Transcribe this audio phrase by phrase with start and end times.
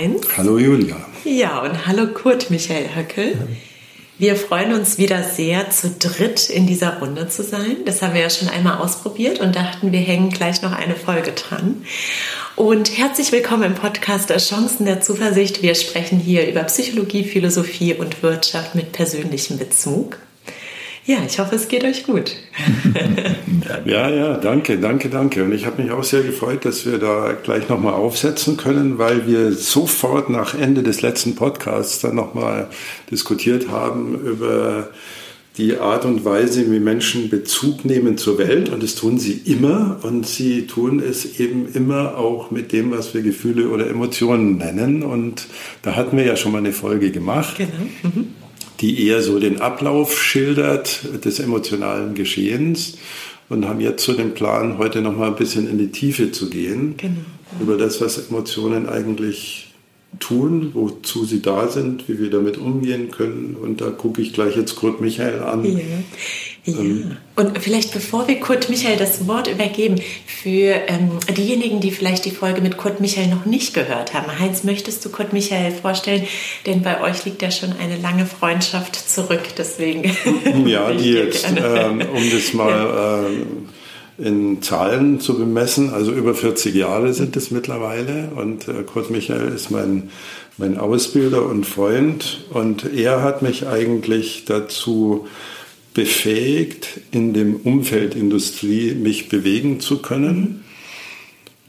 [0.00, 0.26] Heinz.
[0.34, 0.96] Hallo Julia.
[1.24, 3.36] Ja, und hallo Kurt Michael Höckel.
[4.18, 7.76] Wir freuen uns wieder sehr, zu dritt in dieser Runde zu sein.
[7.84, 11.32] Das haben wir ja schon einmal ausprobiert und dachten, wir hängen gleich noch eine Folge
[11.32, 11.84] dran.
[12.56, 15.60] Und herzlich willkommen im Podcast Chancen der Zuversicht.
[15.60, 20.16] Wir sprechen hier über Psychologie, Philosophie und Wirtschaft mit persönlichem Bezug.
[21.06, 22.36] Ja, ich hoffe, es geht euch gut.
[23.86, 25.44] ja, ja, danke, danke, danke.
[25.44, 29.26] Und ich habe mich auch sehr gefreut, dass wir da gleich nochmal aufsetzen können, weil
[29.26, 32.68] wir sofort nach Ende des letzten Podcasts dann nochmal
[33.10, 34.90] diskutiert haben über
[35.56, 38.68] die Art und Weise, wie Menschen Bezug nehmen zur Welt.
[38.68, 39.98] Und das tun sie immer.
[40.02, 45.02] Und sie tun es eben immer auch mit dem, was wir Gefühle oder Emotionen nennen.
[45.02, 45.46] Und
[45.82, 47.56] da hatten wir ja schon mal eine Folge gemacht.
[47.56, 47.70] Genau.
[48.02, 48.39] Mhm
[48.80, 52.98] die eher so den Ablauf schildert des emotionalen Geschehens
[53.48, 56.48] und haben jetzt so den Plan, heute noch mal ein bisschen in die Tiefe zu
[56.48, 57.14] gehen genau.
[57.60, 59.70] über das, was Emotionen eigentlich
[60.18, 63.56] tun, wozu sie da sind, wie wir damit umgehen können.
[63.60, 65.64] Und da gucke ich gleich jetzt Kurt Michael an.
[65.64, 65.78] Ja.
[66.64, 66.78] Ja.
[66.78, 72.24] Ähm, und vielleicht bevor wir Kurt Michael das Wort übergeben, für ähm, diejenigen, die vielleicht
[72.24, 76.26] die Folge mit Kurt Michael noch nicht gehört haben, Heinz, möchtest du Kurt Michael vorstellen?
[76.66, 80.10] Denn bei euch liegt ja schon eine lange Freundschaft zurück, deswegen.
[80.66, 82.70] Ja, die jetzt, ähm, um das mal.
[82.70, 83.26] Ja.
[83.26, 83.30] Äh,
[84.20, 85.94] in Zahlen zu bemessen.
[85.94, 88.30] Also über 40 Jahre sind es mittlerweile.
[88.36, 90.10] Und äh, Kurt Michael ist mein,
[90.58, 92.44] mein Ausbilder und Freund.
[92.50, 95.26] Und er hat mich eigentlich dazu
[95.94, 100.64] befähigt, in dem Umfeld Industrie mich bewegen zu können.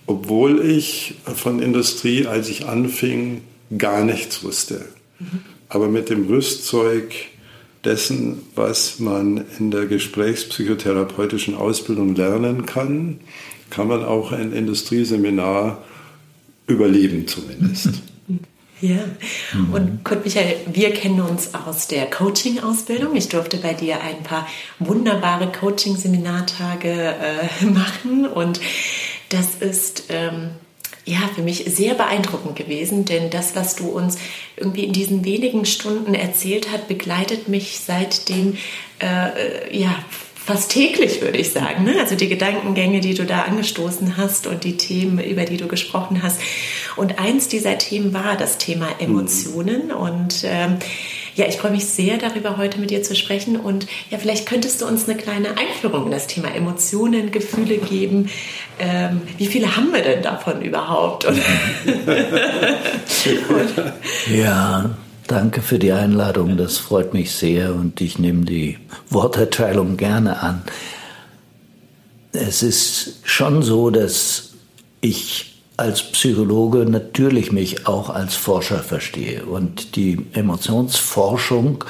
[0.06, 3.42] Obwohl ich von Industrie, als ich anfing,
[3.78, 4.86] gar nichts wusste.
[5.70, 7.14] Aber mit dem Rüstzeug
[7.84, 13.20] dessen, was man in der gesprächspsychotherapeutischen Ausbildung lernen kann,
[13.70, 15.84] kann man auch ein Industrieseminar
[16.68, 17.90] überleben zumindest.
[18.82, 19.04] Ja,
[19.74, 23.16] und Kurt Michael, wir kennen uns aus der Coaching-Ausbildung.
[23.16, 24.48] Ich durfte bei dir ein paar
[24.80, 28.26] wunderbare Coaching-Seminartage äh, machen.
[28.26, 28.60] Und
[29.30, 30.52] das ist ähm,
[31.06, 34.18] ja, für mich sehr beeindruckend gewesen, denn das, was du uns
[34.58, 38.58] irgendwie in diesen wenigen Stunden erzählt hast, begleitet mich seitdem
[39.00, 39.96] äh, ja,
[40.52, 41.86] fast täglich, würde ich sagen.
[41.86, 41.96] Ne?
[42.00, 46.22] Also die Gedankengänge, die du da angestoßen hast und die Themen, über die du gesprochen
[46.24, 46.42] hast.
[46.98, 49.88] Und eins dieser Themen war das Thema Emotionen.
[49.88, 49.92] Mhm.
[49.92, 50.78] Und ähm,
[51.36, 53.56] ja, ich freue mich sehr darüber, heute mit dir zu sprechen.
[53.56, 58.30] Und ja, vielleicht könntest du uns eine kleine Einführung in das Thema Emotionen, Gefühle geben.
[58.78, 61.26] Ähm, wie viele haben wir denn davon überhaupt?
[64.36, 64.90] ja.
[65.32, 68.78] Danke für die Einladung, das freut mich sehr und ich nehme die
[69.10, 70.62] Worterteilung gerne an.
[72.34, 74.50] Es ist schon so, dass
[75.00, 81.86] ich als Psychologe natürlich mich auch als Forscher verstehe und die Emotionsforschung,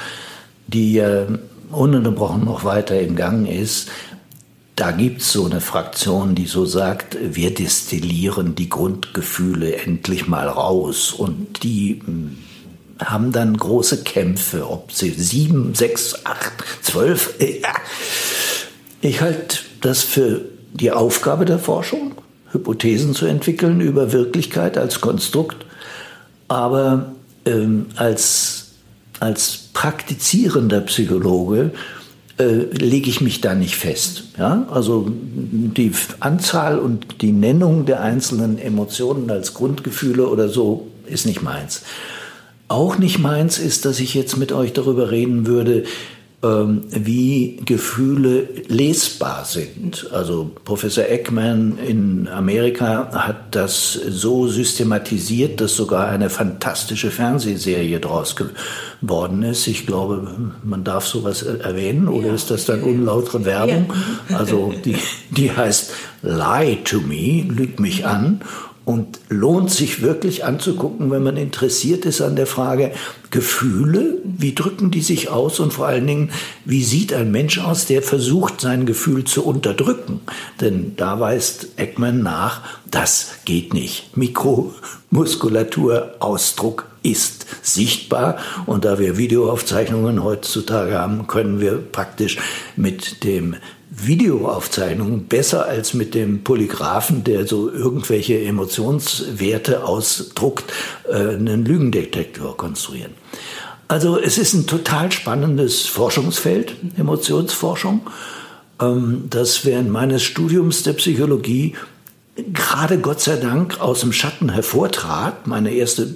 [0.68, 1.26] die ja
[1.72, 3.90] ununterbrochen noch weiter im Gang ist,
[4.76, 10.46] da gibt es so eine Fraktion, die so sagt, wir destillieren die Grundgefühle endlich mal
[10.48, 12.00] raus und die
[13.10, 16.52] haben dann große Kämpfe, ob sie sieben, sechs, acht,
[16.82, 17.34] zwölf.
[17.40, 17.74] Ja.
[19.00, 20.42] Ich halte das für
[20.72, 22.14] die Aufgabe der Forschung,
[22.52, 25.66] Hypothesen zu entwickeln über Wirklichkeit als Konstrukt,
[26.48, 27.12] aber
[27.44, 28.72] ähm, als,
[29.18, 31.72] als praktizierender Psychologe
[32.38, 34.24] äh, lege ich mich da nicht fest.
[34.38, 34.66] Ja?
[34.70, 41.42] Also die Anzahl und die Nennung der einzelnen Emotionen als Grundgefühle oder so ist nicht
[41.42, 41.82] meins
[42.72, 45.84] auch nicht meins ist, dass ich jetzt mit euch darüber reden würde,
[46.42, 50.08] ähm, wie Gefühle lesbar sind.
[50.12, 58.34] Also Professor Ekman in Amerika hat das so systematisiert, dass sogar eine fantastische Fernsehserie draus
[58.34, 59.68] geworden ist.
[59.68, 62.34] Ich glaube, man darf sowas erwähnen oder ja.
[62.34, 63.92] ist das dann unlautere Werbung?
[64.28, 64.38] Ja.
[64.38, 64.96] Also die,
[65.30, 65.92] die heißt
[66.22, 68.40] Lie to Me, lüg mich an
[68.84, 72.92] und lohnt sich wirklich anzugucken, wenn man interessiert ist an der Frage
[73.30, 76.30] Gefühle, wie drücken die sich aus und vor allen Dingen,
[76.64, 80.20] wie sieht ein Mensch aus, der versucht, sein Gefühl zu unterdrücken.
[80.60, 84.16] Denn da weist Eckmann nach, das geht nicht.
[84.16, 88.36] Mikromuskulatur, Ausdruck ist sichtbar
[88.66, 92.38] und da wir Videoaufzeichnungen heutzutage haben, können wir praktisch
[92.76, 93.56] mit dem
[93.94, 100.72] Videoaufzeichnungen besser als mit dem Polygraphen, der so irgendwelche Emotionswerte ausdruckt,
[101.08, 103.12] äh, einen Lügendetektor konstruieren.
[103.88, 108.00] Also es ist ein total spannendes Forschungsfeld, Emotionsforschung,
[108.80, 111.74] ähm, das während meines Studiums der Psychologie
[112.54, 115.46] gerade Gott sei Dank aus dem Schatten hervortrat.
[115.46, 116.14] Meine erste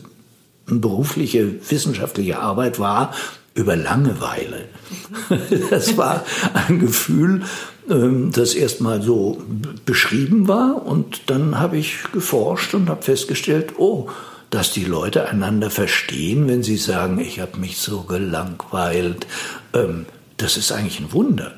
[0.64, 3.12] berufliche, wissenschaftliche Arbeit war
[3.55, 4.64] über Langeweile.
[5.71, 6.25] Das war
[6.55, 7.43] ein Gefühl,
[7.88, 9.43] ähm, das erstmal so
[9.85, 14.09] beschrieben war und dann habe ich geforscht und habe festgestellt, oh,
[14.50, 19.27] dass die Leute einander verstehen, wenn sie sagen, ich habe mich so gelangweilt.
[19.75, 20.06] Ähm,
[20.37, 21.53] das ist eigentlich ein Wunder.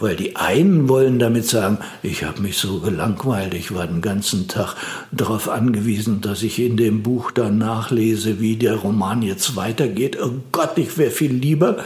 [0.00, 4.46] Weil die einen wollen damit sagen, ich habe mich so gelangweilt, ich war den ganzen
[4.46, 4.76] Tag
[5.10, 10.16] darauf angewiesen, dass ich in dem Buch dann nachlese, wie der Roman jetzt weitergeht.
[10.22, 11.78] Oh Gott, ich wäre viel lieber.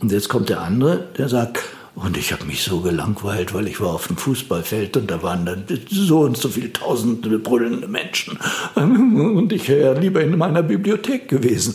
[0.00, 1.60] Und jetzt kommt der andere, der sagt,
[1.94, 5.44] und ich habe mich so gelangweilt, weil ich war auf dem Fußballfeld und da waren
[5.44, 8.38] dann so und so viele tausende brüllende Menschen.
[8.76, 11.74] Und ich wäre lieber in meiner Bibliothek gewesen.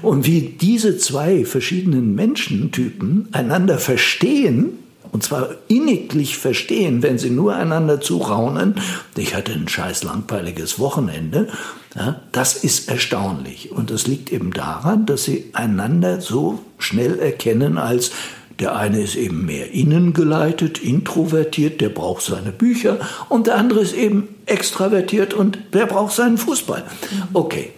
[0.00, 4.78] Und wie diese zwei verschiedenen Menschentypen einander verstehen,
[5.12, 8.76] und zwar inniglich verstehen, wenn sie nur einander zuraunen.
[9.16, 11.48] Ich hatte ein scheiß langweiliges Wochenende.
[11.94, 13.70] Ja, das ist erstaunlich.
[13.70, 18.10] Und das liegt eben daran, dass sie einander so schnell erkennen als
[18.58, 22.98] der eine ist eben mehr innen geleitet, introvertiert, der braucht seine Bücher
[23.28, 26.84] und der andere ist eben extravertiert und der braucht seinen Fußball.
[27.32, 27.70] Okay.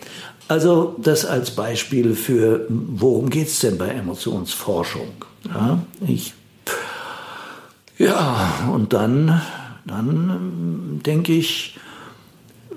[0.46, 5.08] Also das als Beispiel für, worum geht es denn bei Emotionsforschung?
[5.46, 6.34] Ja, ich,
[7.98, 9.40] ja und dann,
[9.86, 11.78] dann denke ich,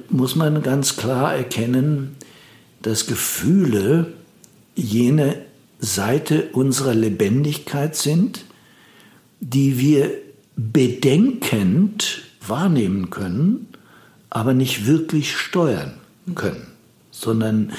[0.10, 2.16] muss man ganz klar erkennen,
[2.82, 4.14] dass Gefühle
[4.76, 5.42] jene
[5.80, 8.46] Seite unserer Lebendigkeit sind,
[9.40, 10.12] die wir
[10.56, 13.68] bedenkend wahrnehmen können,
[14.30, 15.94] aber nicht wirklich steuern
[16.36, 16.68] können,
[17.12, 17.74] sondern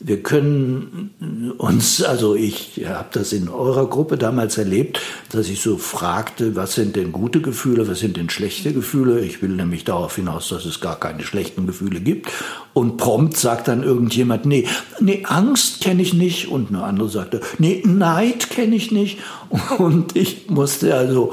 [0.00, 5.00] wir können uns, also ich habe das in eurer Gruppe damals erlebt,
[5.30, 9.20] dass ich so fragte, was sind denn gute Gefühle, was sind denn schlechte Gefühle.
[9.20, 12.30] Ich will nämlich darauf hinaus, dass es gar keine schlechten Gefühle gibt.
[12.72, 14.66] Und prompt sagt dann irgendjemand, nee,
[15.00, 16.48] nee, Angst kenne ich nicht.
[16.48, 19.18] Und eine andere sagte, nee, Neid kenne ich nicht.
[19.78, 21.32] Und ich musste also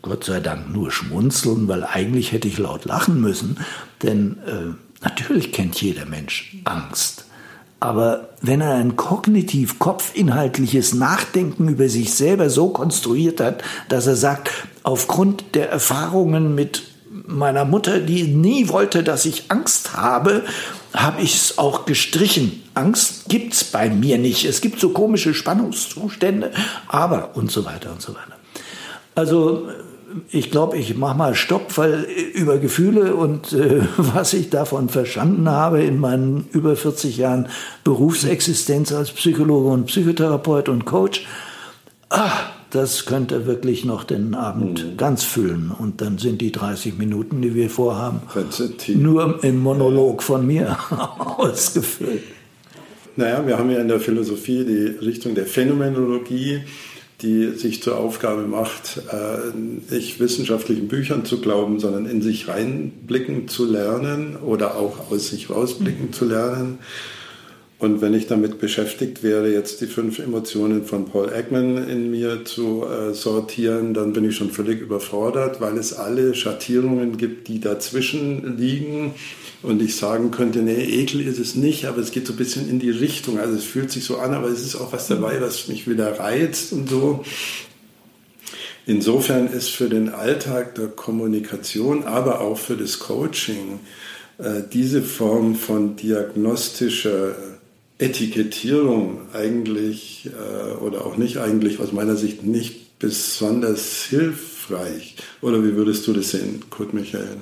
[0.00, 3.58] Gott sei Dank nur schmunzeln, weil eigentlich hätte ich laut lachen müssen.
[4.02, 7.26] Denn äh, natürlich kennt jeder Mensch Angst.
[7.82, 14.14] Aber wenn er ein kognitiv kopfinhaltliches Nachdenken über sich selber so konstruiert hat, dass er
[14.14, 14.50] sagt,
[14.84, 16.84] aufgrund der Erfahrungen mit
[17.26, 20.44] meiner Mutter, die nie wollte, dass ich Angst habe,
[20.94, 22.62] habe ich es auch gestrichen.
[22.74, 24.44] Angst gibt es bei mir nicht.
[24.44, 26.52] Es gibt so komische Spannungszustände,
[26.86, 28.36] aber und so weiter und so weiter.
[29.16, 29.66] Also
[30.30, 35.48] ich glaube, ich mache mal Stopp, weil über Gefühle und äh, was ich davon verstanden
[35.48, 37.48] habe in meinen über 40 Jahren
[37.84, 41.26] Berufsexistenz als Psychologe und Psychotherapeut und Coach,
[42.08, 44.96] ach, das könnte wirklich noch den Abend mhm.
[44.96, 45.70] ganz füllen.
[45.78, 48.22] Und dann sind die 30 Minuten, die wir vorhaben,
[48.94, 50.78] nur im Monolog von mir
[51.36, 52.22] ausgefüllt.
[53.14, 56.62] Naja, wir haben ja in der Philosophie die Richtung der Phänomenologie
[57.22, 63.48] die sich zur Aufgabe macht, äh, nicht wissenschaftlichen Büchern zu glauben, sondern in sich reinblicken
[63.48, 66.78] zu lernen oder auch aus sich rausblicken zu lernen.
[67.82, 72.44] Und wenn ich damit beschäftigt wäre, jetzt die fünf Emotionen von Paul Ekman in mir
[72.44, 77.58] zu äh, sortieren, dann bin ich schon völlig überfordert, weil es alle Schattierungen gibt, die
[77.58, 79.16] dazwischen liegen
[79.64, 82.70] und ich sagen könnte, nee, Ekel ist es nicht, aber es geht so ein bisschen
[82.70, 83.40] in die Richtung.
[83.40, 86.20] Also es fühlt sich so an, aber es ist auch was dabei, was mich wieder
[86.20, 87.24] reizt und so.
[88.86, 93.80] Insofern ist für den Alltag der Kommunikation, aber auch für das Coaching
[94.38, 97.34] äh, diese Form von diagnostischer
[98.02, 105.16] Etikettierung eigentlich äh, oder auch nicht eigentlich aus meiner Sicht nicht besonders hilfreich.
[105.40, 107.36] Oder wie würdest du das sehen, Kurt Michael?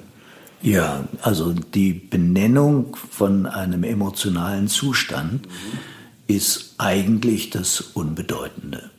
[0.62, 6.35] Ja, also die Benennung von einem emotionalen Zustand mhm.
[6.35, 8.90] ist eigentlich das Unbedeutende.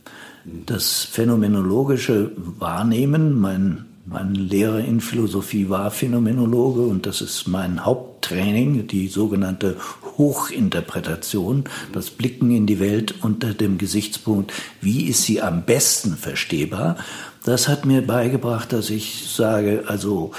[0.66, 8.88] Das phänomenologische Wahrnehmen, mein, mein Lehrer in Philosophie war Phänomenologe und das ist mein Haupttraining,
[8.88, 9.78] die sogenannte
[10.18, 11.64] Hochinterpretation,
[11.94, 14.52] das Blicken in die Welt unter dem Gesichtspunkt,
[14.82, 16.98] wie ist sie am besten verstehbar.
[17.44, 20.32] Das hat mir beigebracht, dass ich sage, also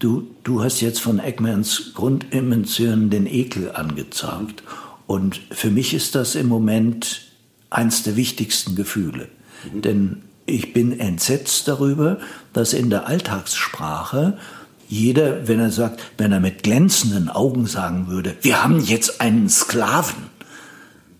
[0.00, 4.62] Du, du hast jetzt von Eggmans Grundemotionen den Ekel angezeigt.
[5.06, 7.20] Und für mich ist das im Moment
[7.68, 9.28] eins der wichtigsten Gefühle.
[9.70, 9.82] Mhm.
[9.82, 12.18] Denn ich bin entsetzt darüber,
[12.52, 14.36] dass in der Alltagssprache
[14.88, 19.48] jeder, wenn er sagt, wenn er mit glänzenden Augen sagen würde, wir haben jetzt einen
[19.48, 20.30] Sklaven,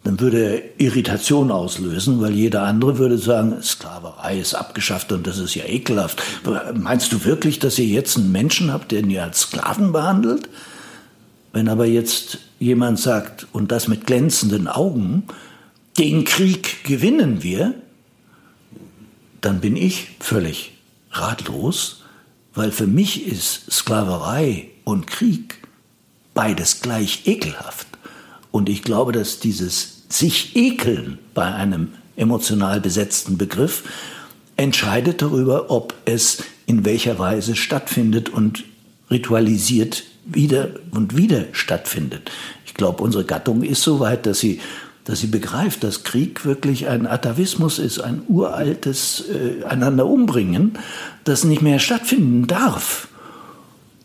[0.02, 5.38] dann würde er Irritation auslösen, weil jeder andere würde sagen, Sklaverei ist abgeschafft und das
[5.38, 6.22] ist ja ekelhaft.
[6.74, 10.48] Meinst du wirklich, dass ihr jetzt einen Menschen habt, den ihr als Sklaven behandelt?
[11.52, 15.24] Wenn aber jetzt jemand sagt, und das mit glänzenden Augen,
[15.98, 17.74] den Krieg gewinnen wir,
[19.40, 20.73] dann bin ich völlig
[21.11, 22.02] ratlos,
[22.54, 25.59] weil für mich ist Sklaverei und Krieg
[26.35, 27.87] beides gleich ekelhaft.
[28.50, 33.85] Und ich glaube, dass dieses sich ekeln bei einem emotional besetzten Begriff
[34.56, 38.64] entscheidet darüber, ob es in welcher Weise stattfindet und
[39.11, 42.30] ritualisiert wieder und wieder stattfindet.
[42.66, 44.61] Ich glaube, unsere Gattung ist so weit, dass sie,
[45.10, 50.74] dass sie begreift, dass Krieg wirklich ein Atavismus ist, ein uraltes äh, einander umbringen,
[51.24, 53.08] das nicht mehr stattfinden darf.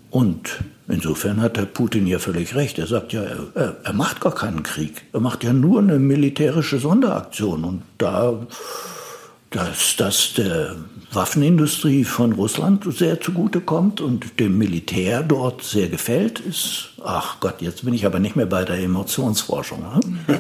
[0.09, 2.79] Und insofern hat Herr Putin ja völlig recht.
[2.79, 5.03] Er sagt ja, er, er macht gar keinen Krieg.
[5.13, 7.65] Er macht ja nur eine militärische Sonderaktion.
[7.65, 8.47] Und da
[9.51, 10.75] dass das der
[11.13, 17.85] Waffenindustrie von Russland sehr zugutekommt und dem Militär dort sehr gefällt, ist, ach Gott, jetzt
[17.85, 19.81] bin ich aber nicht mehr bei der Emotionsforschung.
[19.81, 20.00] Ne?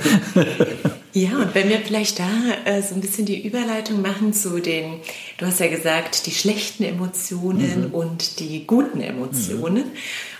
[1.13, 2.29] ja, und wenn wir vielleicht da
[2.65, 4.99] äh, so ein bisschen die Überleitung machen zu den,
[5.37, 7.93] du hast ja gesagt, die schlechten Emotionen mhm.
[7.93, 9.85] und die guten Emotionen.
[9.85, 9.91] Mhm.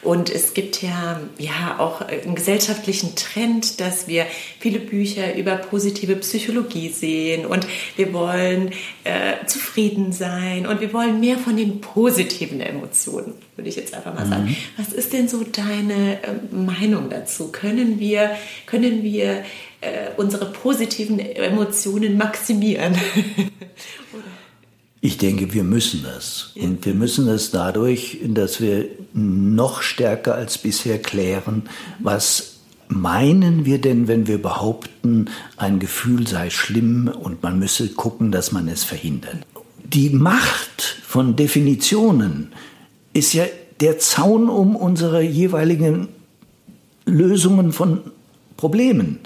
[0.05, 4.27] Und es gibt ja, ja auch einen gesellschaftlichen Trend, dass wir
[4.60, 7.65] viele Bücher über positive Psychologie sehen und
[7.96, 8.72] wir wollen
[9.03, 14.13] äh, zufrieden sein und wir wollen mehr von den positiven Emotionen, würde ich jetzt einfach
[14.13, 14.46] mal sagen.
[14.46, 14.55] Mhm.
[14.77, 17.50] Was ist denn so deine äh, Meinung dazu?
[17.52, 18.32] Können wir,
[18.66, 19.44] können wir
[19.82, 22.96] äh, unsere positiven Emotionen maximieren?
[25.02, 26.52] Ich denke, wir müssen das.
[26.56, 31.70] Und wir müssen das dadurch, dass wir noch stärker als bisher klären,
[32.00, 32.56] was
[32.88, 38.52] meinen wir denn, wenn wir behaupten, ein Gefühl sei schlimm und man müsse gucken, dass
[38.52, 39.46] man es verhindert.
[39.84, 42.54] Die Macht von Definitionen
[43.14, 43.46] ist ja
[43.79, 46.08] der Zaun um unsere jeweiligen
[47.05, 48.00] Lösungen von
[48.58, 49.20] Problemen.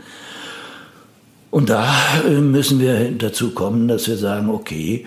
[1.52, 1.96] Und da
[2.28, 5.06] äh, müssen wir dazu kommen, dass wir sagen, okay,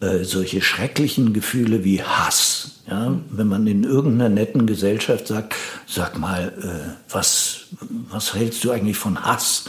[0.00, 2.82] äh, solche schrecklichen Gefühle wie Hass.
[2.88, 3.14] Ja?
[3.30, 5.54] Wenn man in irgendeiner netten Gesellschaft sagt,
[5.86, 7.66] sag mal, äh, was,
[8.10, 9.64] was hältst du eigentlich von Hass?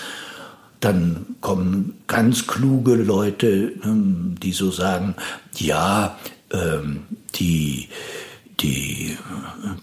[0.79, 5.15] Dann kommen ganz kluge Leute, ähm, die so sagen,
[5.55, 6.17] ja,
[6.51, 7.03] ähm,
[7.35, 7.89] die,
[8.59, 9.15] die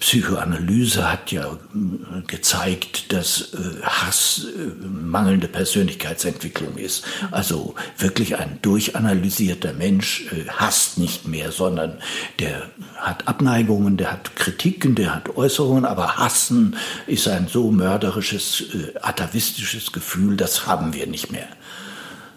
[0.00, 7.04] Psychoanalyse hat ja äh, gezeigt, dass äh, Hass äh, mangelnde Persönlichkeitsentwicklung ist.
[7.30, 11.98] Also wirklich ein durchanalysierter Mensch hasst nicht mehr, sondern
[12.40, 12.62] der
[12.96, 16.76] hat Abneigungen, der hat Kritiken, der hat Äußerungen, aber Hassen
[17.06, 18.64] ist ein so mörderisches,
[19.00, 21.46] atavistisches Gefühl, das haben wir nicht mehr.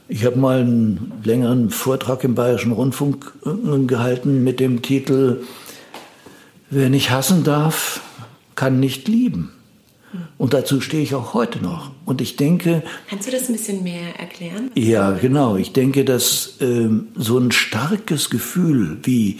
[0.08, 3.34] Ich habe mal einen längeren Vortrag im Bayerischen Rundfunk
[3.88, 5.42] gehalten mit dem Titel
[6.70, 8.02] Wer nicht hassen darf,
[8.56, 9.52] kann nicht lieben.
[10.38, 11.92] Und dazu stehe ich auch heute noch.
[12.06, 12.84] Und ich denke.
[13.10, 14.72] Kannst du das ein bisschen mehr erklären?
[14.76, 15.56] Ja, genau.
[15.56, 19.40] Ich denke, dass ähm, so ein starkes Gefühl wie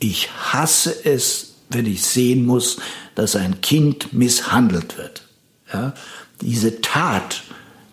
[0.00, 2.78] ich hasse es, wenn ich sehen muss,
[3.14, 5.22] dass ein Kind misshandelt wird.
[5.72, 5.94] Ja?
[6.40, 7.42] Diese Tat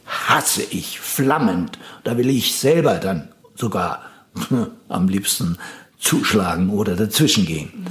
[0.05, 1.79] hasse ich flammend.
[2.03, 4.03] Da will ich selber dann sogar
[4.89, 5.57] am liebsten
[5.97, 7.71] zuschlagen oder dazwischengehen.
[7.75, 7.85] Mhm.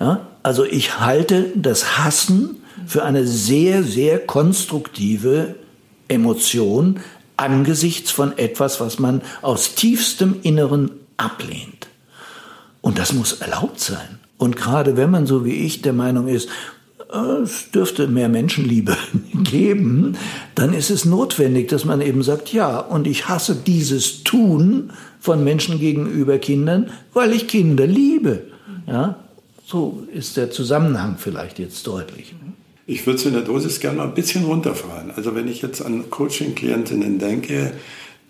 [0.00, 0.26] Ja?
[0.42, 5.56] Also ich halte das Hassen für eine sehr, sehr konstruktive
[6.08, 7.00] Emotion
[7.36, 11.88] angesichts von etwas, was man aus tiefstem Inneren ablehnt.
[12.80, 14.20] Und das muss erlaubt sein.
[14.38, 16.48] Und gerade wenn man so wie ich der Meinung ist,
[17.42, 18.96] es dürfte mehr Menschenliebe
[19.44, 20.16] geben,
[20.54, 25.42] dann ist es notwendig, dass man eben sagt, ja, und ich hasse dieses Tun von
[25.44, 28.44] Menschen gegenüber Kindern, weil ich Kinder liebe.
[28.86, 29.16] Ja,
[29.66, 32.34] so ist der Zusammenhang vielleicht jetzt deutlich.
[32.86, 35.10] Ich würde es in der Dosis gerne mal ein bisschen runterfahren.
[35.10, 37.72] Also wenn ich jetzt an Coaching-Klientinnen denke,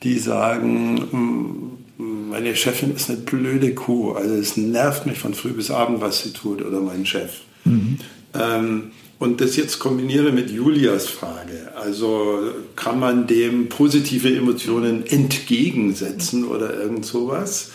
[0.03, 5.51] die sagen, hm, meine Chefin ist eine blöde Kuh, also es nervt mich von früh
[5.51, 7.41] bis abend, was sie tut, oder mein Chef.
[7.65, 7.99] Mhm.
[8.33, 11.73] Ähm, und das jetzt kombiniere mit Julias Frage.
[11.75, 17.73] Also kann man dem positive Emotionen entgegensetzen oder irgend sowas?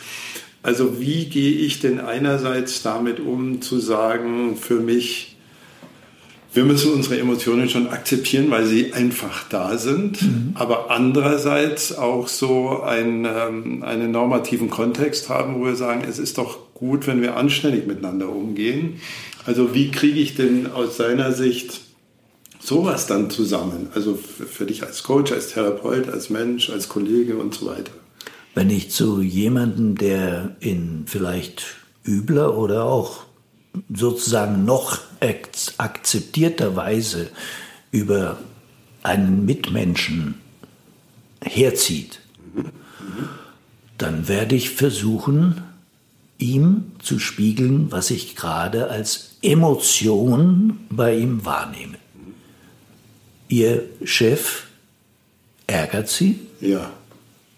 [0.64, 5.38] Also wie gehe ich denn einerseits damit um zu sagen, für mich,
[6.54, 10.52] wir müssen unsere Emotionen schon akzeptieren, weil sie einfach da sind, mhm.
[10.54, 16.38] aber andererseits auch so einen, ähm, einen normativen Kontext haben, wo wir sagen, es ist
[16.38, 19.02] doch gut, wenn wir anständig miteinander umgehen.
[19.46, 21.82] Also wie kriege ich denn aus seiner Sicht
[22.60, 23.88] sowas dann zusammen?
[23.96, 27.92] Also für dich als Coach, als Therapeut, als Mensch, als Kollege und so weiter.
[28.54, 31.64] Wenn ich zu jemandem, der in vielleicht
[32.06, 33.24] übler oder auch
[33.94, 35.00] sozusagen noch
[35.78, 37.30] akzeptierter Weise
[37.92, 38.40] über
[39.04, 40.36] einen Mitmenschen
[41.42, 42.20] herzieht,
[43.98, 45.62] dann werde ich versuchen,
[46.38, 51.98] ihm zu spiegeln, was ich gerade als Emotion bei ihm wahrnehme.
[53.48, 54.64] Ihr Chef
[55.68, 56.40] ärgert Sie?
[56.60, 56.92] Ja.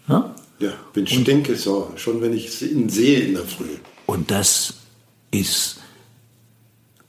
[0.08, 3.78] Ja, ja bin stinkesauer, schon wenn ich ihn sehe in der Früh.
[4.06, 4.76] Und das
[5.32, 5.80] ist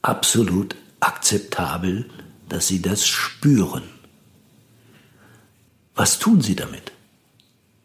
[0.02, 2.06] absolut akzeptabel,
[2.48, 3.82] dass Sie das spüren.
[5.94, 6.92] Was tun Sie damit?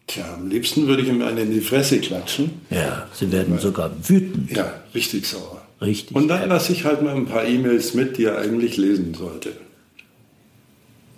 [0.07, 2.61] Tja, am liebsten würde ich ihm einen in die Fresse klatschen.
[2.69, 4.51] Ja, Sie werden Weil, sogar wütend.
[4.51, 5.61] Ja, richtig sauer.
[5.81, 6.15] Richtig.
[6.15, 9.55] Und dann lasse ich halt mal ein paar E-Mails mit, die er eigentlich lesen sollte.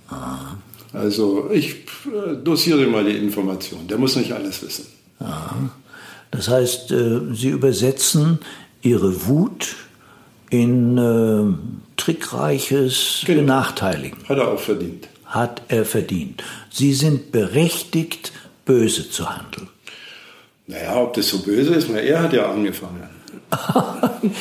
[0.09, 0.55] Ah.
[0.93, 1.71] Also ich
[2.05, 3.87] äh, dosiere mal die Information.
[3.87, 4.85] Der muss nicht alles wissen.
[5.19, 5.55] Ah.
[6.31, 8.39] Das heißt, äh, Sie übersetzen
[8.81, 9.75] Ihre Wut
[10.49, 13.41] in äh, trickreiches genau.
[13.41, 14.17] Benachteiligen.
[14.27, 15.07] Hat er auch verdient.
[15.25, 16.43] Hat er verdient.
[16.69, 18.33] Sie sind berechtigt,
[18.65, 19.69] böse zu handeln.
[20.67, 23.03] Naja, ob das so böse ist, er hat ja angefangen.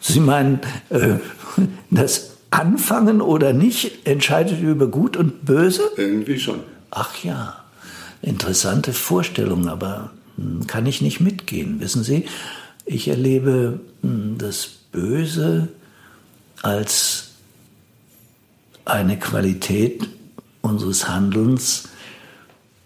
[0.00, 1.16] Sie meinen, äh,
[1.90, 5.82] das Anfangen oder nicht entscheidet über Gut und Böse?
[5.96, 6.60] Irgendwie schon.
[6.90, 7.64] Ach ja,
[8.22, 11.80] interessante Vorstellung, aber hm, kann ich nicht mitgehen.
[11.80, 12.24] Wissen Sie,
[12.86, 15.68] ich erlebe hm, das Böse
[16.62, 17.30] als
[18.84, 20.08] eine Qualität
[20.62, 21.88] unseres Handelns,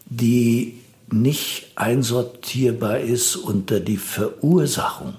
[0.07, 5.15] die nicht einsortierbar ist unter die Verursachung,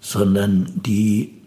[0.00, 1.39] sondern die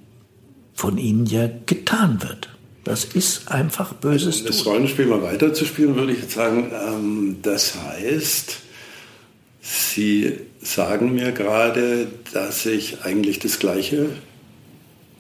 [0.84, 2.50] von ihnen ja getan wird.
[2.84, 7.76] Das ist einfach böses um das Rollenspiel mal weiterzuspielen, würde ich jetzt sagen, ähm, das
[7.82, 8.58] heißt,
[9.62, 14.08] Sie sagen mir gerade, dass ich eigentlich das Gleiche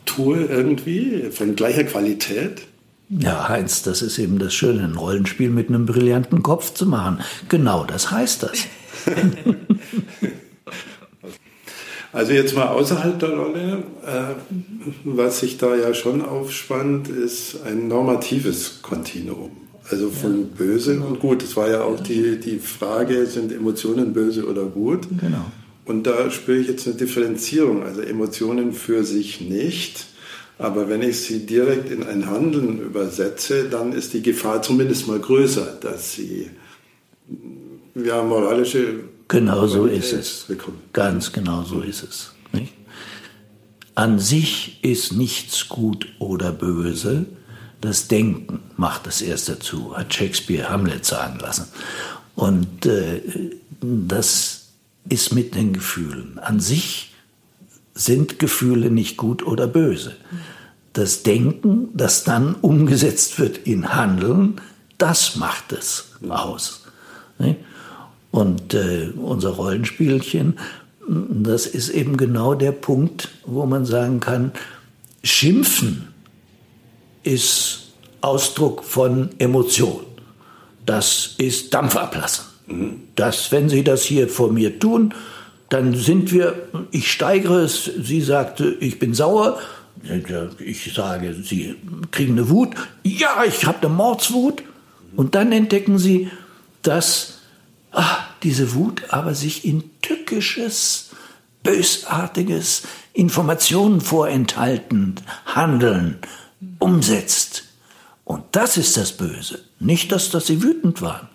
[0.03, 2.63] tue irgendwie, von gleicher Qualität.
[3.07, 7.21] Ja, Heinz, das ist eben das Schöne, ein Rollenspiel mit einem brillanten Kopf zu machen.
[7.47, 8.67] Genau das heißt das.
[12.13, 14.35] also jetzt mal außerhalb der Rolle, äh,
[15.03, 19.51] was sich da ja schon aufspannt, ist ein normatives Kontinuum.
[19.89, 20.47] Also von ja.
[20.57, 21.43] böse und gut.
[21.43, 25.07] Das war ja auch die, die Frage, sind Emotionen böse oder gut?
[25.19, 25.45] Genau.
[25.85, 27.83] Und da spüre ich jetzt eine Differenzierung.
[27.83, 30.05] Also Emotionen für sich nicht.
[30.57, 35.19] Aber wenn ich sie direkt in ein Handeln übersetze, dann ist die Gefahr zumindest mal
[35.19, 36.49] größer, dass sie
[37.95, 39.01] ja, moralische.
[39.27, 40.45] Genau so ist es.
[40.91, 42.31] Ganz genau so ist es.
[42.51, 42.73] Nicht?
[43.95, 47.25] An sich ist nichts gut oder böse.
[47.81, 51.67] Das Denken macht es erst dazu, hat Shakespeare Hamlet sagen lassen.
[52.35, 53.21] Und äh,
[53.81, 54.69] das
[55.09, 56.39] ist mit den Gefühlen.
[56.39, 57.13] An sich
[57.93, 60.15] sind Gefühle nicht gut oder böse.
[60.93, 64.61] Das Denken, das dann umgesetzt wird in Handeln,
[64.97, 66.81] das macht es aus.
[68.33, 70.57] Und äh, unser Rollenspielchen,
[71.07, 74.53] das ist eben genau der Punkt, wo man sagen kann,
[75.23, 76.07] Schimpfen
[77.21, 77.91] ist
[78.21, 79.99] Ausdruck von Emotion.
[80.83, 82.45] Das ist Dampf ablassen.
[83.15, 85.13] Das, wenn Sie das hier vor mir tun,
[85.69, 86.55] dann sind wir,
[86.89, 89.59] ich steigere es, sie sagte, ich bin sauer,
[90.57, 91.75] ich sage, sie
[92.09, 92.69] kriegen eine Wut,
[93.03, 94.63] ja, ich habe eine Mordswut.
[95.15, 96.31] Und dann entdecken sie,
[96.81, 97.42] dass
[97.93, 101.11] ach, diese Wut aber sich in tückisches,
[101.63, 106.17] bösartiges, Informationen vorenthalten, Handeln
[106.79, 107.63] umsetzt.
[108.25, 111.29] Und das ist das Böse, nicht das, dass sie wütend waren.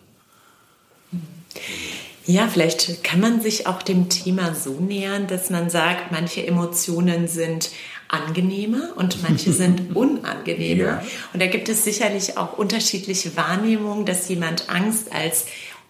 [2.27, 7.27] Ja, vielleicht kann man sich auch dem Thema so nähern, dass man sagt, manche Emotionen
[7.27, 7.71] sind
[8.09, 10.83] angenehmer und manche sind unangenehmer.
[10.83, 11.03] Ja.
[11.33, 15.47] Und da gibt es sicherlich auch unterschiedliche Wahrnehmungen, dass jemand Angst als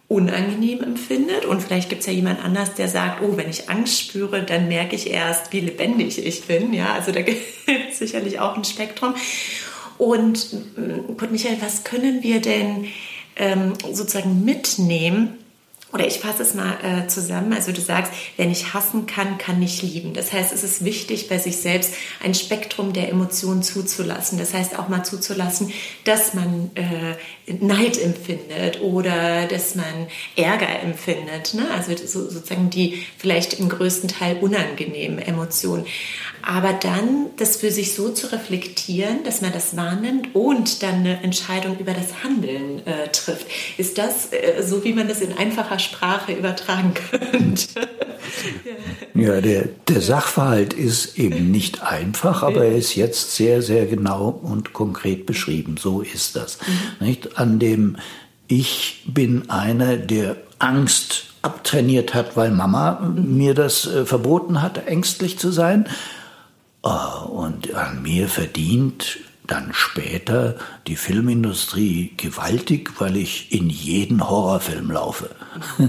[0.08, 4.00] unangenehm empfindet und vielleicht gibt es ja jemand anders, der sagt, oh, wenn ich Angst
[4.00, 6.72] spüre, dann merke ich erst, wie lebendig ich bin.
[6.72, 7.42] Ja, also da gibt
[7.90, 9.14] es sicherlich auch ein Spektrum.
[9.98, 10.56] Und
[11.18, 12.86] Kurt Michael, was können wir denn
[13.36, 15.37] ähm, sozusagen mitnehmen?
[15.90, 17.54] Oder ich fasse es mal äh, zusammen.
[17.54, 20.12] Also du sagst, wer nicht hassen kann, kann nicht lieben.
[20.12, 24.38] Das heißt, es ist wichtig, bei sich selbst ein Spektrum der Emotionen zuzulassen.
[24.38, 25.72] Das heißt auch mal zuzulassen,
[26.04, 27.14] dass man äh,
[27.52, 31.54] Neid empfindet oder dass man Ärger empfindet.
[31.54, 31.66] Ne?
[31.74, 35.86] Also so, sozusagen die vielleicht im größten Teil unangenehmen Emotionen.
[36.48, 41.22] Aber dann das für sich so zu reflektieren, dass man das wahrnimmt und dann eine
[41.22, 43.46] Entscheidung über das Handeln äh, trifft.
[43.76, 47.68] Ist das äh, so, wie man das in einfacher Körpersprache übertragen könnt.
[49.14, 54.28] ja, der, der Sachverhalt ist eben nicht einfach, aber er ist jetzt sehr, sehr genau
[54.28, 55.76] und konkret beschrieben.
[55.78, 56.58] So ist das.
[57.00, 57.06] Mhm.
[57.06, 57.38] Nicht?
[57.38, 57.96] An dem
[58.48, 63.36] ich bin einer, der Angst abtrainiert hat, weil Mama mhm.
[63.36, 65.86] mir das äh, verboten hat, ängstlich zu sein.
[66.82, 74.90] Oh, und an mir verdient dann später die Filmindustrie gewaltig, weil ich in jeden Horrorfilm
[74.90, 75.30] laufe.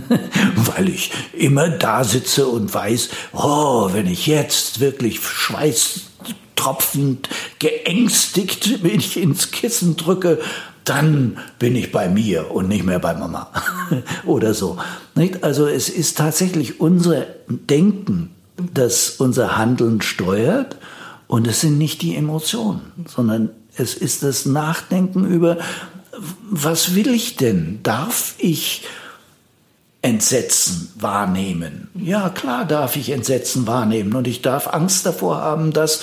[0.56, 9.17] weil ich immer da sitze und weiß, oh, wenn ich jetzt wirklich schweißtropfend, geängstigt mich
[9.17, 10.39] ins Kissen drücke,
[10.86, 13.52] dann bin ich bei mir und nicht mehr bei Mama
[14.25, 14.78] oder so.
[15.41, 18.32] Also es ist tatsächlich unser Denken,
[18.73, 20.77] das unser Handeln steuert
[21.27, 25.57] und es sind nicht die Emotionen, sondern es ist das Nachdenken über,
[26.49, 27.79] was will ich denn?
[27.83, 28.83] Darf ich
[30.01, 31.89] Entsetzen wahrnehmen?
[31.93, 36.01] Ja, klar darf ich Entsetzen wahrnehmen und ich darf Angst davor haben, dass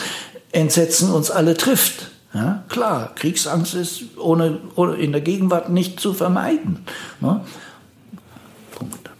[0.52, 2.10] Entsetzen uns alle trifft.
[2.34, 6.80] Ja, klar, Kriegsangst ist ohne, ohne in der Gegenwart nicht zu vermeiden.
[7.22, 7.44] Ja?
[8.72, 9.10] Punkt.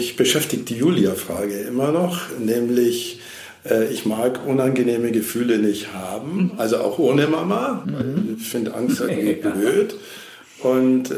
[0.00, 3.20] Ich beschäftige die Julia-Frage immer noch, nämlich
[3.68, 7.84] äh, ich mag unangenehme Gefühle nicht haben, also auch ohne Mama.
[7.84, 8.38] Mhm.
[8.40, 9.94] Ich finde Angst irgendwie blöd.
[10.62, 11.14] Und äh,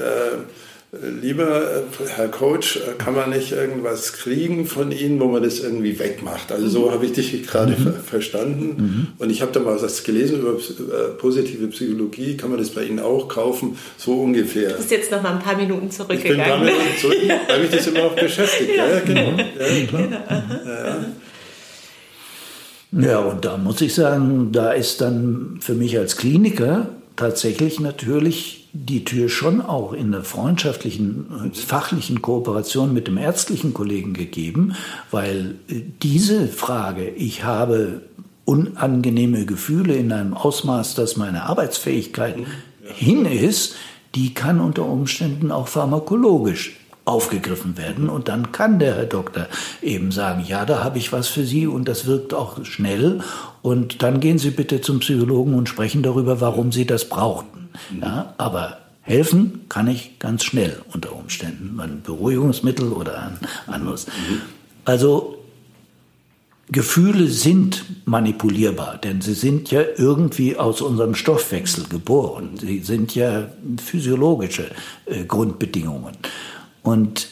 [1.00, 5.60] lieber äh, Herr Coach, äh, kann man nicht irgendwas kriegen von Ihnen, wo man das
[5.60, 6.52] irgendwie wegmacht?
[6.52, 7.94] Also so habe ich dich gerade mhm.
[8.04, 8.74] verstanden.
[8.76, 9.06] Mhm.
[9.18, 12.36] Und ich habe da mal was gelesen über äh, positive Psychologie.
[12.36, 13.78] Kann man das bei Ihnen auch kaufen?
[13.96, 14.70] So ungefähr.
[14.70, 16.28] Du bist jetzt noch mal ein paar Minuten zurückgegangen.
[16.28, 17.16] Ich bin ein paar Minuten zurück,
[17.48, 18.76] weil mich das immer noch beschäftigt.
[18.76, 18.88] ja.
[18.88, 19.30] ja, genau.
[19.30, 20.02] Ja, klar.
[20.02, 20.70] Genau.
[20.70, 21.04] Ja.
[22.94, 28.61] Ja, und da muss ich sagen, da ist dann für mich als Kliniker tatsächlich natürlich
[28.72, 34.74] die Tür schon auch in der freundschaftlichen, fachlichen Kooperation mit dem ärztlichen Kollegen gegeben,
[35.10, 35.56] weil
[36.02, 38.02] diese Frage, ich habe
[38.44, 42.36] unangenehme Gefühle in einem Ausmaß, dass meine Arbeitsfähigkeit
[42.84, 43.76] hin ist,
[44.14, 48.08] die kann unter Umständen auch pharmakologisch aufgegriffen werden.
[48.08, 49.48] Und dann kann der Herr Doktor
[49.80, 53.20] eben sagen, ja, da habe ich was für Sie und das wirkt auch schnell.
[53.60, 57.61] Und dann gehen Sie bitte zum Psychologen und sprechen darüber, warum Sie das brauchten.
[58.00, 61.78] Ja, aber helfen kann ich ganz schnell unter Umständen.
[61.80, 64.06] Ein Beruhigungsmittel oder ein anderes.
[64.84, 65.38] Also
[66.70, 72.52] Gefühle sind manipulierbar, denn sie sind ja irgendwie aus unserem Stoffwechsel geboren.
[72.58, 73.48] Sie sind ja
[73.84, 74.70] physiologische
[75.06, 76.16] äh, Grundbedingungen.
[76.82, 77.28] Und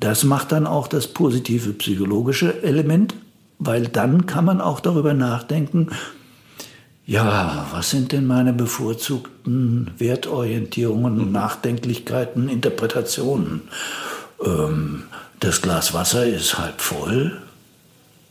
[0.00, 3.14] das macht dann auch das positive psychologische Element,
[3.60, 5.90] weil dann kann man auch darüber nachdenken,
[7.12, 13.60] ja, was sind denn meine bevorzugten Wertorientierungen, Nachdenklichkeiten, Interpretationen?
[14.42, 15.02] Ähm,
[15.38, 17.38] das Glas Wasser ist halb voll.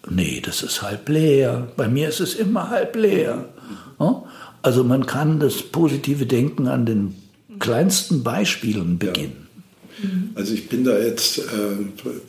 [0.09, 1.67] Nee, das ist halb leer.
[1.77, 3.45] Bei mir ist es immer halb leer.
[4.63, 7.15] Also man kann das positive Denken an den
[7.59, 9.47] kleinsten Beispielen beginnen.
[10.01, 10.31] Mhm.
[10.35, 11.41] Also ich bin da jetzt äh,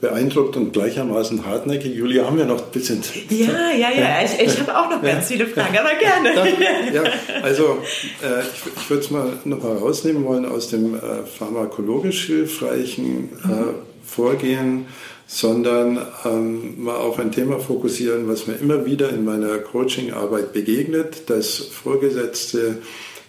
[0.00, 1.94] beeindruckt und gleichermaßen hartnäckig.
[1.94, 3.30] Julia, haben wir noch ein bisschen Zeit?
[3.30, 4.22] Ja, ja, ja.
[4.24, 6.34] Ich, ich habe auch noch ganz viele Fragen, aber gerne.
[6.34, 7.02] Das, ja,
[7.42, 7.78] also
[8.22, 10.98] äh, ich, ich würde es mal noch mal rausnehmen wollen aus dem äh,
[11.38, 13.74] pharmakologisch hilfreichen äh, mhm.
[14.04, 14.86] Vorgehen
[15.34, 21.30] sondern ähm, mal auf ein Thema fokussieren, was mir immer wieder in meiner Coaching-Arbeit begegnet,
[21.30, 22.82] dass Vorgesetzte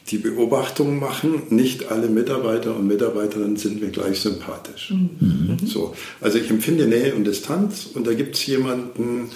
[0.09, 4.91] die Beobachtung machen, nicht alle Mitarbeiter und Mitarbeiterinnen sind mir gleich sympathisch.
[4.91, 5.57] Mhm.
[5.65, 9.29] So, also ich empfinde Nähe und Distanz und da gibt es jemanden,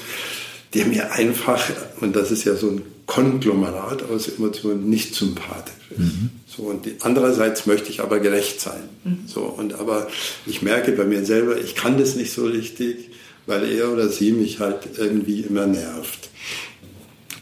[0.73, 1.63] der mir einfach,
[2.01, 5.99] und das ist ja so ein Konglomerat aus Emotionen, nicht sympathisch ist.
[5.99, 6.29] Mhm.
[6.45, 8.81] So, und die, andererseits möchte ich aber gerecht sein.
[9.05, 9.19] Mhm.
[9.25, 10.07] So, und aber
[10.45, 13.11] ich merke bei mir selber, ich kann das nicht so richtig,
[13.45, 16.29] weil er oder sie mich halt irgendwie immer nervt.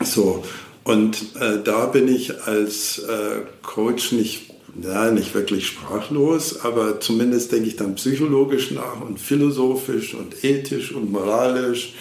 [0.03, 0.43] So,
[0.85, 7.51] und äh, da bin ich als äh, Coach nicht, ja, nicht wirklich sprachlos, aber zumindest
[7.51, 11.95] denke ich dann psychologisch nach und philosophisch und ethisch und moralisch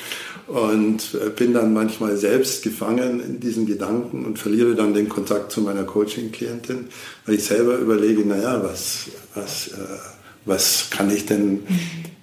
[0.48, 5.50] und äh, bin dann manchmal selbst gefangen in diesen Gedanken und verliere dann den Kontakt
[5.50, 6.88] zu meiner Coaching-Klientin,
[7.24, 9.98] weil ich selber überlege, naja, was, was, äh,
[10.44, 11.60] was kann ich denn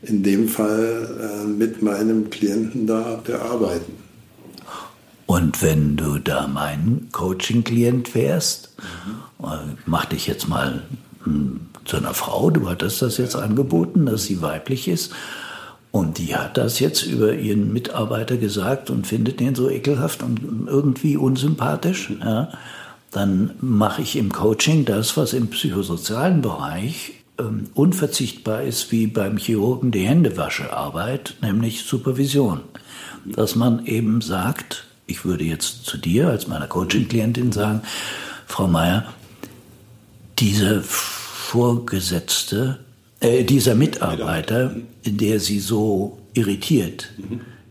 [0.04, 4.11] in dem Fall äh, mit meinem Klienten da bearbeiten?
[5.32, 8.76] Und wenn du da mein Coaching-Klient wärst,
[9.40, 9.78] mhm.
[9.86, 10.82] mach dich jetzt mal
[11.24, 15.14] hm, zu einer Frau, du hattest das jetzt angeboten, dass sie weiblich ist.
[15.90, 20.68] Und die hat das jetzt über ihren Mitarbeiter gesagt und findet den so ekelhaft und
[20.68, 22.12] irgendwie unsympathisch.
[22.22, 22.50] Ja,
[23.12, 29.08] dann mache ich im Coaching das, was im psychosozialen Bereich äh, ähm, unverzichtbar ist wie
[29.08, 32.60] beim Chirurgen die Händewaschearbeit, nämlich Supervision.
[33.24, 37.82] Dass man eben sagt, ich würde jetzt zu dir als meiner Coaching-Klientin sagen,
[38.48, 39.14] Frau Meier,
[40.40, 42.80] dieser Vorgesetzte,
[43.20, 47.10] äh, dieser Mitarbeiter, der Sie so irritiert,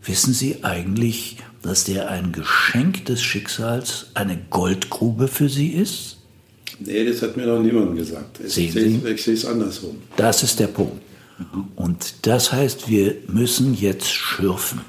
[0.04, 6.18] wissen Sie eigentlich, dass der ein Geschenk des Schicksals, eine Goldgrube für Sie ist?
[6.78, 8.40] Nee, das hat mir noch niemand gesagt.
[8.44, 9.08] Ich, Sehen sehe, Sie?
[9.08, 9.96] ich sehe es andersrum.
[10.16, 11.02] Das ist der Punkt.
[11.76, 14.80] Und das heißt, wir müssen jetzt schürfen.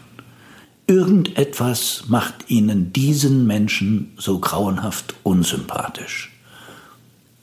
[0.92, 6.34] Irgendetwas macht Ihnen diesen Menschen so grauenhaft unsympathisch.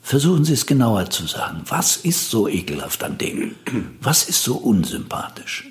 [0.03, 1.61] Versuchen Sie es genauer zu sagen.
[1.67, 3.55] Was ist so ekelhaft an dem?
[4.01, 5.67] Was ist so unsympathisch?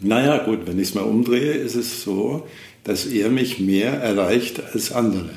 [0.00, 2.46] Naja, gut, wenn ich es mal umdrehe, ist es so,
[2.84, 5.28] dass er mich mehr erreicht als andere.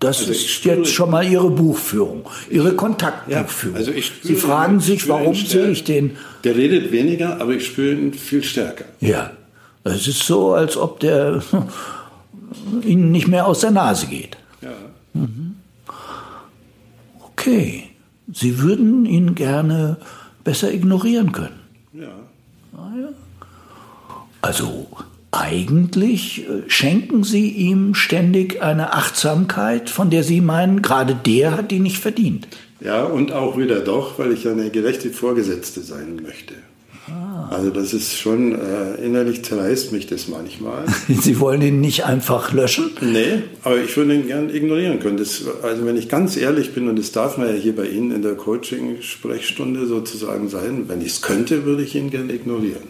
[0.00, 3.74] Das Also ich ist spüre- jetzt schon mal Ihre Buchführung, Ihre Kontaktbuchführung.
[3.74, 6.16] Ja, also ich spüre Sie fragen sich, warum sehe ich den?
[6.44, 8.86] Der redet weniger, aber ich spüre ihn viel stärker.
[9.00, 9.30] Ja,
[9.84, 11.42] es ist so, als ob der
[12.84, 14.36] Ihnen nicht mehr aus der Nase geht.
[14.60, 14.70] Ja.
[17.24, 17.84] Okay,
[18.32, 19.96] Sie würden ihn gerne
[20.44, 21.60] besser ignorieren können.
[21.92, 22.08] ja.
[24.42, 24.88] Also
[25.30, 31.70] eigentlich äh, schenken Sie ihm ständig eine Achtsamkeit, von der Sie meinen, gerade der hat
[31.70, 32.48] die nicht verdient.
[32.80, 36.54] Ja, und auch wieder doch, weil ich eine gerechte Vorgesetzte sein möchte.
[37.52, 40.84] Also das ist schon, äh, innerlich zerreißt mich das manchmal.
[41.08, 42.90] Sie wollen ihn nicht einfach löschen?
[43.00, 45.18] Nee, aber ich würde ihn gern ignorieren können.
[45.18, 48.10] Das, also wenn ich ganz ehrlich bin, und das darf man ja hier bei Ihnen
[48.10, 52.82] in der Coaching-Sprechstunde sozusagen sein, wenn ich es könnte, würde ich ihn gern ignorieren.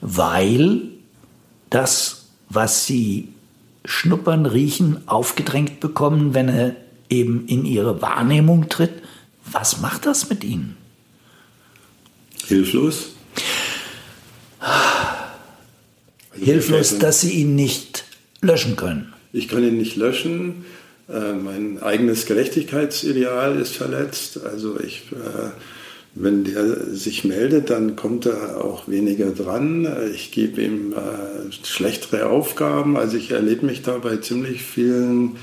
[0.00, 0.82] weil
[1.70, 3.28] das, was sie
[3.84, 6.76] schnuppern, riechen, aufgedrängt bekommen, wenn er
[7.10, 9.02] eben in ihre Wahrnehmung tritt.
[9.50, 10.76] Was macht das mit ihnen?
[12.48, 13.10] Hilflos?
[16.30, 18.04] Also Hilflos, dass sie ihn nicht
[18.40, 19.12] löschen können.
[19.32, 20.64] Ich kann ihn nicht löschen.
[21.08, 24.40] Äh, mein eigenes Gerechtigkeitsideal ist verletzt.
[24.44, 25.50] Also ich, äh,
[26.14, 29.86] wenn der sich meldet, dann kommt er auch weniger dran.
[30.14, 32.96] Ich gebe ihm äh, schlechtere Aufgaben.
[32.96, 35.36] Also ich erlebe mich da bei ziemlich vielen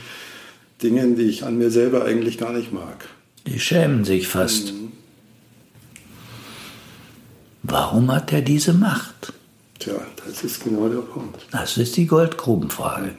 [0.81, 3.07] Dingen, die ich an mir selber eigentlich gar nicht mag.
[3.45, 4.73] Die schämen sich fast.
[7.63, 9.34] Warum hat er diese Macht?
[9.80, 9.93] Tja,
[10.26, 11.45] das ist genau der Punkt.
[11.52, 13.15] Das ist die Goldgrubenfrage.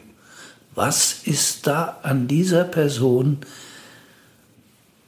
[0.75, 3.39] Was ist da an dieser Person?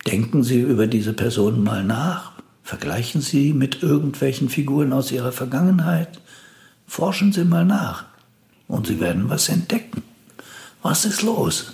[0.07, 2.33] Denken Sie über diese Person mal nach.
[2.63, 6.21] Vergleichen Sie mit irgendwelchen Figuren aus Ihrer Vergangenheit.
[6.87, 8.05] Forschen Sie mal nach.
[8.69, 10.03] Und Sie werden was entdecken.
[10.83, 11.73] Was ist los?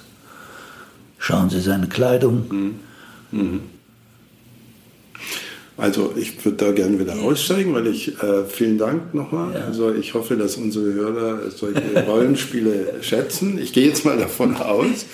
[1.19, 2.75] Schauen Sie seine Kleidung.
[5.81, 9.57] Also ich würde da gerne wieder aussteigen, weil ich äh, vielen Dank nochmal.
[9.57, 13.59] Also ich hoffe, dass unsere Hörer solche Rollenspiele schätzen.
[13.59, 15.07] Ich gehe jetzt mal davon aus.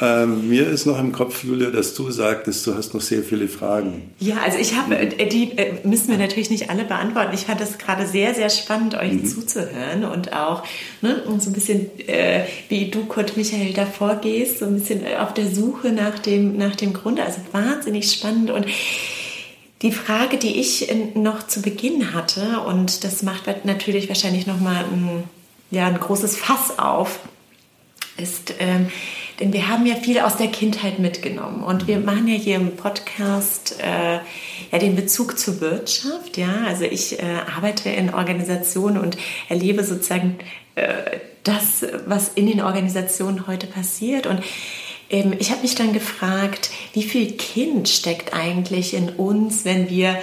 [0.00, 3.48] Ähm, mir ist noch im Kopf, Julia, dass du sagtest, du hast noch sehr viele
[3.48, 4.10] Fragen.
[4.18, 7.32] Ja, also ich habe, äh, die äh, müssen wir natürlich nicht alle beantworten.
[7.34, 10.64] Ich fand das gerade sehr, sehr spannend, euch zuzuhören und auch
[11.00, 15.04] ne, und so ein bisschen, äh, wie du, Kurt Michael, da vorgehst, so ein bisschen
[15.04, 17.20] äh, auf der Suche nach dem, nach dem Grund.
[17.20, 18.66] Also wahnsinnig spannend und
[19.82, 24.84] die Frage, die ich äh, noch zu Beginn hatte, und das macht natürlich wahrscheinlich nochmal
[24.84, 25.24] ein,
[25.70, 27.20] ja, ein großes Fass auf,
[28.16, 28.88] ist, ähm,
[29.40, 31.62] denn wir haben ja viel aus der Kindheit mitgenommen.
[31.62, 34.14] Und wir machen ja hier im Podcast äh,
[34.72, 36.38] ja den Bezug zur Wirtschaft.
[36.38, 39.18] Ja, also ich äh, arbeite in Organisationen und
[39.50, 40.38] erlebe sozusagen
[40.74, 44.26] äh, das, was in den Organisationen heute passiert.
[44.26, 44.40] Und
[45.08, 50.18] ich habe mich dann gefragt, wie viel Kind steckt eigentlich in uns, wenn wir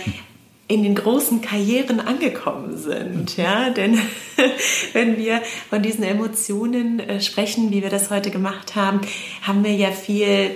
[0.68, 3.38] in den großen Karrieren angekommen sind.
[3.38, 3.70] Ja?
[3.70, 4.00] Denn
[4.94, 9.02] wenn wir von diesen Emotionen äh, sprechen, wie wir das heute gemacht haben,
[9.42, 10.52] haben wir ja viel,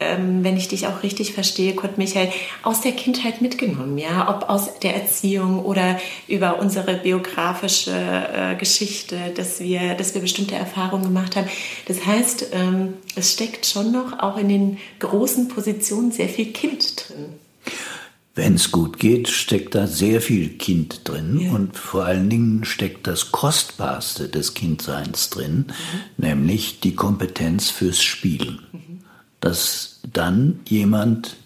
[0.00, 2.30] ähm, wenn ich dich auch richtig verstehe, Kurt Michael,
[2.62, 3.98] aus der Kindheit mitgenommen.
[3.98, 4.28] Ja?
[4.34, 10.54] Ob aus der Erziehung oder über unsere biografische äh, Geschichte, dass wir, dass wir bestimmte
[10.54, 11.48] Erfahrungen gemacht haben.
[11.86, 17.08] Das heißt, ähm, es steckt schon noch auch in den großen Positionen sehr viel Kind
[17.08, 17.26] drin.
[18.34, 21.50] Wenn es gut geht, steckt da sehr viel Kind drin Ja.
[21.50, 25.66] und vor allen Dingen steckt das Kostbarste des Kindseins drin,
[26.16, 28.60] nämlich die Kompetenz fürs Spielen.
[29.40, 31.36] Dass dann jemand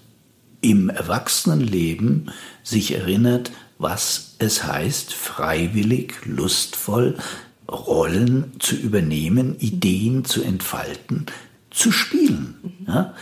[0.60, 2.30] im Erwachsenenleben
[2.62, 7.16] sich erinnert, was es heißt, freiwillig, lustvoll
[7.70, 11.26] Rollen zu übernehmen, Ideen zu entfalten,
[11.70, 12.56] zu spielen.
[12.86, 13.14] Ja?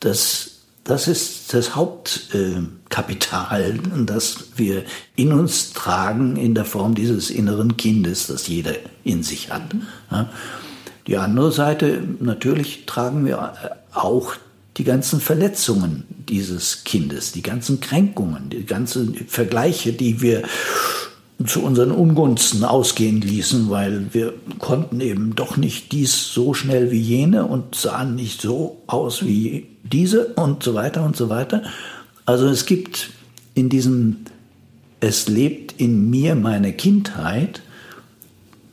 [0.00, 7.30] Das das ist das Hauptkapital, äh, das wir in uns tragen in der Form dieses
[7.30, 9.62] inneren Kindes, das jeder in sich hat.
[10.10, 10.28] Ja.
[11.06, 13.52] Die andere Seite, natürlich tragen wir
[13.92, 14.34] auch
[14.76, 20.42] die ganzen Verletzungen dieses Kindes, die ganzen Kränkungen, die ganzen Vergleiche, die wir
[21.46, 27.00] zu unseren Ungunsten ausgehen ließen, weil wir konnten eben doch nicht dies so schnell wie
[27.00, 31.62] jene und sahen nicht so aus wie diese und so weiter und so weiter.
[32.26, 33.10] Also es gibt
[33.54, 34.18] in diesem
[35.00, 37.62] Es lebt in mir meine Kindheit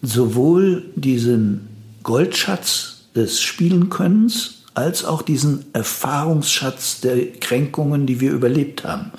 [0.01, 1.66] sowohl diesen
[2.07, 9.11] Goldschatz des Spielenkönnens als auch diesen Erfahrungsschatz der Kränkungen, die wir überlebt haben.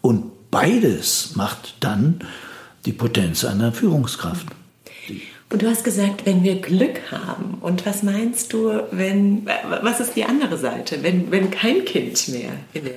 [0.00, 2.20] Und beides macht dann
[2.86, 4.46] die Potenz einer Führungskraft.
[5.50, 7.58] Und du hast gesagt, wenn wir Glück haben.
[7.60, 9.46] Und was meinst du, wenn,
[9.82, 12.94] was ist die andere Seite, wenn, wenn kein Kind mehr in der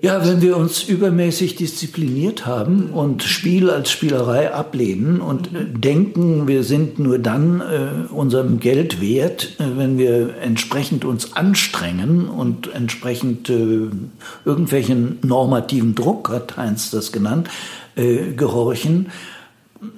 [0.00, 6.64] ja, wenn wir uns übermäßig diszipliniert haben und Spiel als Spielerei ablehnen und denken, wir
[6.64, 13.48] sind nur dann äh, unserem Geld wert, äh, wenn wir entsprechend uns anstrengen und entsprechend
[13.50, 13.90] äh,
[14.44, 17.48] irgendwelchen normativen Druck, hat Heinz das genannt,
[17.94, 19.10] äh, gehorchen,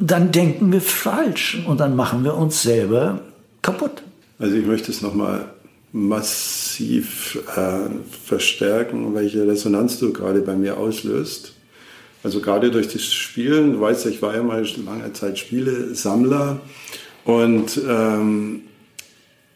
[0.01, 3.21] dann denken wir falsch und dann machen wir uns selber
[3.63, 4.03] kaputt.
[4.39, 5.54] Also ich möchte es nochmal
[5.95, 7.89] massiv äh,
[8.27, 11.53] verstärken, welche Resonanz du gerade bei mir auslöst.
[12.25, 16.61] Also gerade durch das Spielen, du weißt, ich war ja mal lange Zeit Spielesammler
[17.25, 18.63] und ähm,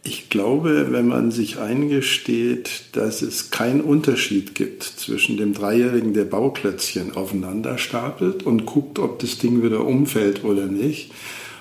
[0.04, 6.24] ich glaube, wenn man sich eingesteht, dass es keinen Unterschied gibt zwischen dem Dreijährigen, der
[6.24, 11.10] Bauklötzchen aufeinander stapelt und guckt, ob das Ding wieder umfällt oder nicht,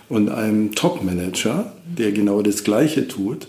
[0.09, 3.47] und einem Top-Manager, der genau das Gleiche tut,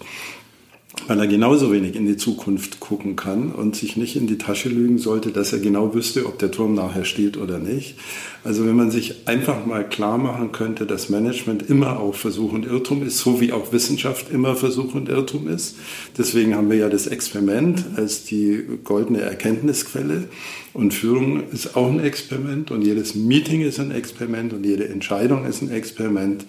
[1.07, 4.70] weil er genauso wenig in die Zukunft gucken kann und sich nicht in die Tasche
[4.70, 7.96] lügen sollte, dass er genau wüsste, ob der Turm nachher steht oder nicht.
[8.42, 12.64] Also wenn man sich einfach mal klar machen könnte, dass Management immer auch Versuch und
[12.64, 15.77] Irrtum ist, so wie auch Wissenschaft immer Versuch und Irrtum ist.
[16.16, 20.29] Deswegen haben wir ja das Experiment als die goldene Erkenntnisquelle
[20.72, 25.44] und Führung ist auch ein Experiment und jedes Meeting ist ein Experiment und jede Entscheidung
[25.44, 26.46] ist ein Experiment.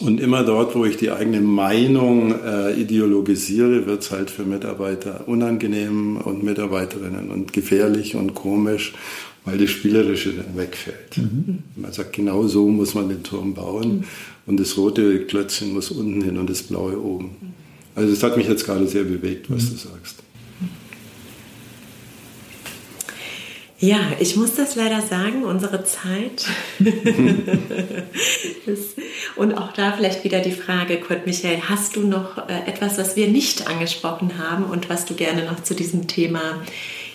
[0.00, 5.26] Und immer dort, wo ich die eigene Meinung äh, ideologisiere, wird es halt für Mitarbeiter
[5.26, 8.94] unangenehm und Mitarbeiterinnen und gefährlich und komisch,
[9.44, 11.16] weil das Spielerische dann wegfällt.
[11.16, 11.58] Mhm.
[11.76, 14.04] Man sagt, genau so muss man den Turm bauen mhm.
[14.46, 17.36] und das rote Klötzchen muss unten hin und das blaue oben.
[17.94, 19.68] Also es hat mich jetzt gerade sehr bewegt, was mhm.
[19.70, 20.25] du sagst.
[23.78, 26.46] Ja, ich muss das leider sagen, unsere Zeit.
[29.36, 33.16] und auch da vielleicht wieder die Frage, Kurt Michael, hast du noch äh, etwas, was
[33.16, 36.62] wir nicht angesprochen haben und was du gerne noch zu diesem Thema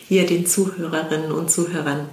[0.08, 2.10] hier den Zuhörerinnen und Zuhörern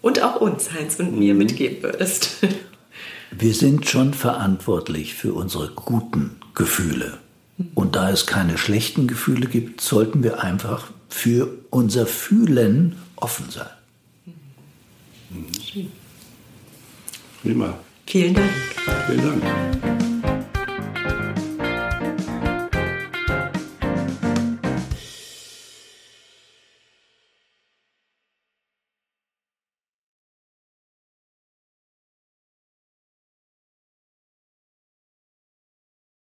[0.00, 1.38] und auch uns, Heinz und mir, mhm.
[1.38, 2.38] mitgeben würdest?
[3.30, 7.16] Wir sind schon verantwortlich für unsere guten Gefühle.
[7.74, 13.70] Und da es keine schlechten Gefühle gibt, sollten wir einfach für unser Fühlen offen sein.
[17.42, 17.74] Prima.
[18.06, 18.50] Vielen Dank.
[19.06, 20.01] Vielen Dank.